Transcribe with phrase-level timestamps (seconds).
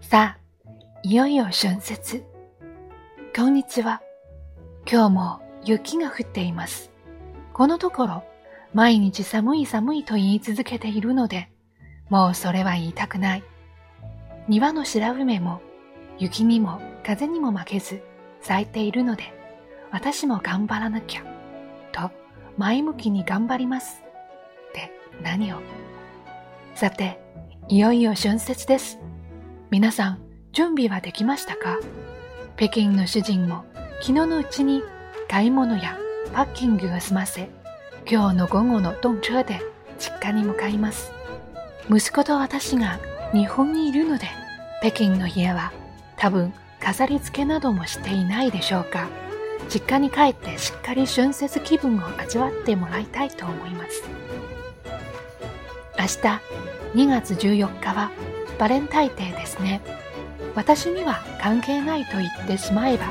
[0.00, 0.38] さあ、
[1.02, 2.24] いよいよ春節。
[3.34, 4.02] こんにちは。
[4.90, 6.92] 今日も雪が降っています。
[7.52, 8.24] このところ、
[8.72, 11.50] 毎日寒い寒いと言い続けているので、
[12.08, 13.42] もうそれは言いたくない。
[14.46, 15.60] 庭の白梅も
[16.18, 18.00] 雪にも風にも負けず
[18.42, 19.24] 咲いているので、
[19.90, 21.24] 私も頑張らなきゃ、
[21.90, 22.12] と
[22.56, 24.02] 前向きに頑張ります。
[24.70, 25.60] って何を？
[26.76, 27.18] さて、
[27.68, 29.00] いよいよ春節です。
[29.68, 30.18] 皆さん、
[30.52, 31.78] 準備はできましたか？
[32.56, 33.64] 北京の主人も
[34.00, 34.82] 昨日のうちに
[35.28, 35.98] 買い物や
[36.32, 37.50] パッキングを済ませ、
[38.08, 39.60] 今日の午後の動車で
[39.98, 41.10] 実家に向かいます。
[41.90, 43.00] 息子と私が
[43.32, 44.26] 日本にいるので、
[44.82, 45.72] 北京の家は
[46.16, 49.08] 多分飾り付けなどもしていないでしょうか。
[49.68, 54.04] 実家に帰ってしっかり春節気分を味わってもらいたいと思います。
[55.98, 56.18] 明日
[56.94, 58.12] 2月14日は
[58.58, 59.80] バレンタインデーですね。
[60.54, 63.10] 私には関係ないと言ってしまえば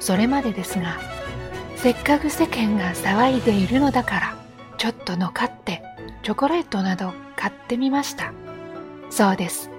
[0.00, 0.98] それまでですが、
[1.76, 4.36] せっかく世間が騒いでいるのだから、
[4.78, 5.82] ちょっとのかって
[6.22, 8.32] チョコレートなど買ってみました。
[9.10, 9.70] そうです。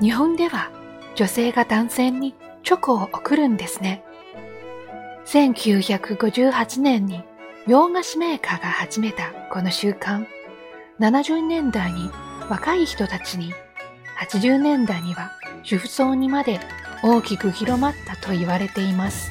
[0.00, 0.70] 日本では
[1.14, 4.04] 女性が男性にチョコを送るんですね。
[5.26, 7.24] 1958年に
[7.66, 10.26] 洋菓子メーカーが始めたこの習慣、
[11.00, 12.10] 70年代に
[12.48, 13.52] 若い人たちに、
[14.18, 16.60] 80年代には主婦層にまで
[17.02, 19.30] 大きく広まったと言われています。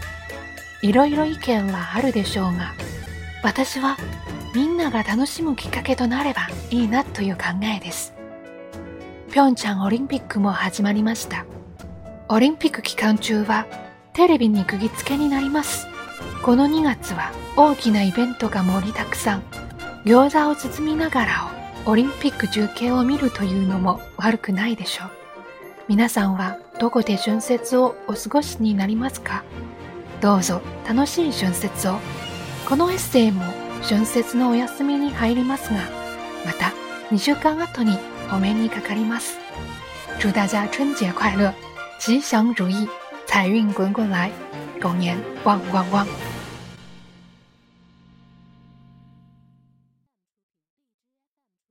[0.81, 2.73] いろいろ意見はあるでしょうが、
[3.44, 3.97] 私は
[4.53, 8.14] みんなが楽しむきっかけとなればいいなという考えです。
[9.31, 11.45] ピョンチャンオリンピックも始まりました。
[12.30, 13.66] オリンピック期間中は
[14.14, 15.88] テレビに釘付けになります。
[16.44, 19.44] この2月は大きなイベントが盛りだくさん。
[20.05, 21.55] 餃子を包みながらを
[21.88, 25.11] オリンピック中継を見るというのも悪くないでしょう。
[25.87, 29.43] 皆さんはどこで春節をお過ごしになりますか？
[30.20, 31.99] どうぞ楽しい春節を。
[32.67, 33.43] このエッセイも
[33.83, 35.80] 春節のお休みに入りますが、
[36.43, 36.73] また
[37.11, 37.99] 2週間後に
[38.33, 39.38] お目にかかります。
[40.20, 41.54] 祝大家春节快乐，
[41.99, 42.88] 吉祥如意，
[43.27, 44.32] 财运滚滚来，
[44.82, 46.08] 狗年旺旺旺！